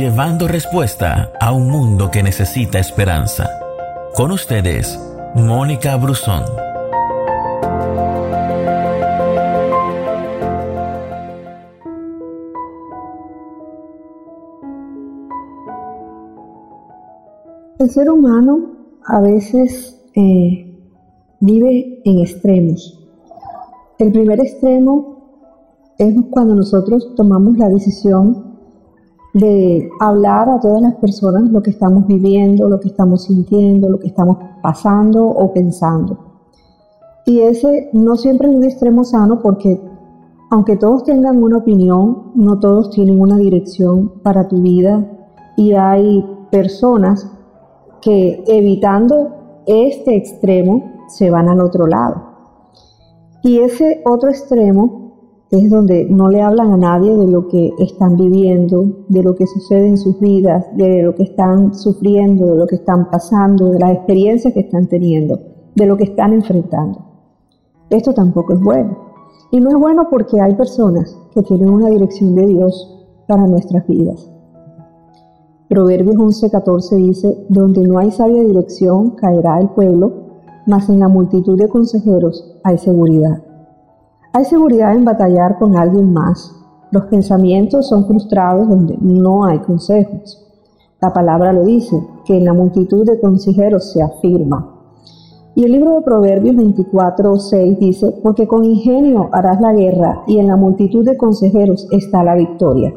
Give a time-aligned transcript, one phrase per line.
[0.00, 3.50] llevando respuesta a un mundo que necesita esperanza.
[4.14, 4.98] Con ustedes,
[5.34, 6.42] Mónica Brusón.
[17.78, 18.58] El ser humano
[19.04, 20.80] a veces eh,
[21.40, 23.06] vive en extremos.
[23.98, 28.49] El primer extremo es cuando nosotros tomamos la decisión
[29.34, 33.98] de hablar a todas las personas lo que estamos viviendo, lo que estamos sintiendo, lo
[33.98, 36.18] que estamos pasando o pensando.
[37.26, 39.80] Y ese no siempre es un extremo sano porque
[40.50, 45.06] aunque todos tengan una opinión, no todos tienen una dirección para tu vida
[45.56, 47.30] y hay personas
[48.00, 52.30] que evitando este extremo se van al otro lado.
[53.42, 54.99] Y ese otro extremo
[55.50, 59.46] es donde no le hablan a nadie de lo que están viviendo, de lo que
[59.46, 63.80] sucede en sus vidas, de lo que están sufriendo, de lo que están pasando, de
[63.80, 65.40] las experiencias que están teniendo,
[65.74, 67.04] de lo que están enfrentando.
[67.90, 68.96] Esto tampoco es bueno.
[69.50, 73.84] Y no es bueno porque hay personas que tienen una dirección de Dios para nuestras
[73.88, 74.30] vidas.
[75.68, 80.12] Proverbios 11:14 dice, donde no hay sabia dirección caerá el pueblo,
[80.66, 83.42] mas en la multitud de consejeros hay seguridad.
[84.32, 86.54] Hay seguridad en batallar con alguien más.
[86.92, 90.46] Los pensamientos son frustrados donde no hay consejos.
[91.00, 94.76] La palabra lo dice, que en la multitud de consejeros se afirma.
[95.56, 100.46] Y el libro de Proverbios 24:6 dice, porque con ingenio harás la guerra y en
[100.46, 102.94] la multitud de consejeros está la victoria.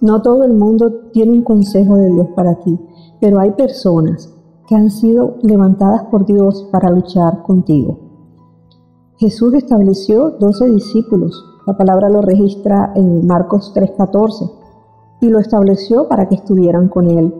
[0.00, 2.80] No todo el mundo tiene un consejo de Dios para ti,
[3.20, 4.34] pero hay personas
[4.66, 8.01] que han sido levantadas por Dios para luchar contigo.
[9.22, 11.44] Jesús estableció 12 discípulos.
[11.64, 14.50] La palabra lo registra en Marcos 3:14
[15.20, 17.32] y lo estableció para que estuvieran con él.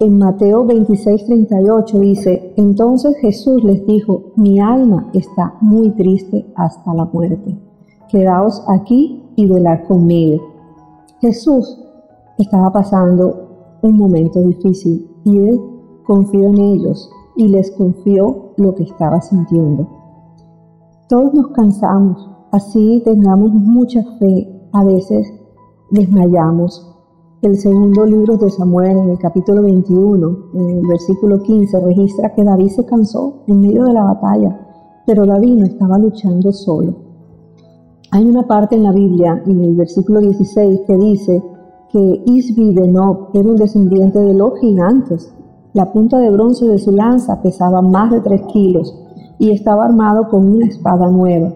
[0.00, 7.04] En Mateo 26:38 dice, entonces Jesús les dijo, mi alma está muy triste hasta la
[7.04, 7.56] muerte.
[8.08, 10.42] Quedaos aquí y velad conmigo.
[11.20, 11.78] Jesús
[12.38, 15.60] estaba pasando un momento difícil y él
[16.04, 19.99] confió en ellos y les confió lo que estaba sintiendo.
[21.10, 25.26] Todos nos cansamos, así tengamos mucha fe, a veces
[25.90, 26.88] desmayamos.
[27.42, 32.44] El segundo libro de Samuel, en el capítulo 21, en el versículo 15, registra que
[32.44, 34.60] David se cansó en medio de la batalla,
[35.04, 36.94] pero David no estaba luchando solo.
[38.12, 41.42] Hay una parte en la Biblia, en el versículo 16, que dice,
[41.90, 45.34] que Isbi de Nob era un descendiente de los gigantes.
[45.72, 48.94] La punta de bronce de su lanza pesaba más de tres kilos
[49.40, 51.52] y estaba armado con una espada nueva.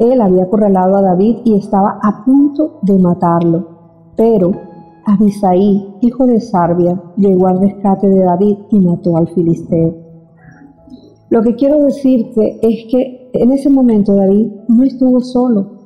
[0.00, 3.68] Él había acorralado a David y estaba a punto de matarlo,
[4.16, 4.50] pero
[5.06, 9.94] Abisaí, hijo de Sarbia, llegó al rescate de David y mató al filisteo.
[11.30, 15.78] Lo que quiero decirte es que en ese momento David no estuvo solo,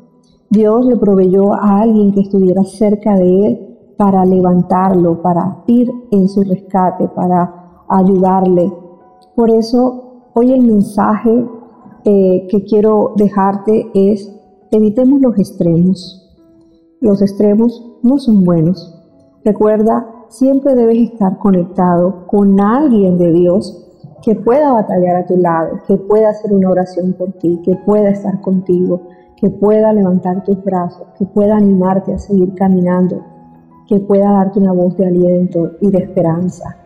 [0.48, 6.28] Dios le proveyó a alguien que estuviera cerca de él para levantarlo, para ir en
[6.28, 8.72] su rescate, para ayudarle.
[9.36, 10.03] Por eso
[10.34, 11.47] hoy el mensaje
[12.05, 14.31] eh, que quiero dejarte es,
[14.71, 16.21] evitemos los extremos.
[17.00, 19.00] Los extremos no son buenos.
[19.45, 23.81] Recuerda, siempre debes estar conectado con alguien de Dios
[24.22, 28.11] que pueda batallar a tu lado, que pueda hacer una oración por ti, que pueda
[28.11, 29.03] estar contigo,
[29.37, 33.22] que pueda levantar tus brazos, que pueda animarte a seguir caminando,
[33.87, 36.84] que pueda darte una voz de aliento y de esperanza.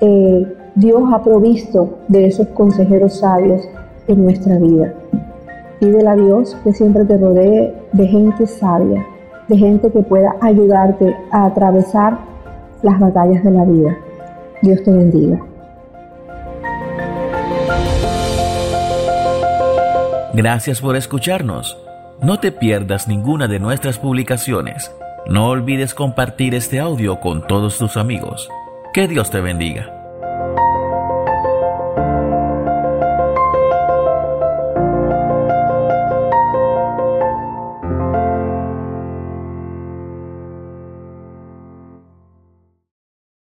[0.00, 3.68] Eh, Dios ha provisto de esos consejeros sabios
[4.08, 4.92] en nuestra vida.
[5.80, 9.06] Pídele a Dios que siempre te rodee de gente sabia,
[9.48, 12.18] de gente que pueda ayudarte a atravesar
[12.82, 13.96] las batallas de la vida.
[14.62, 15.40] Dios te bendiga.
[20.34, 21.78] Gracias por escucharnos.
[22.20, 24.94] No te pierdas ninguna de nuestras publicaciones.
[25.26, 28.50] No olvides compartir este audio con todos tus amigos.
[28.92, 29.95] Que Dios te bendiga.